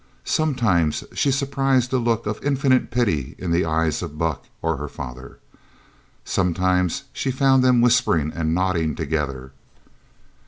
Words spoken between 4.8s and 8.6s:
father. Sometimes she found them whispering and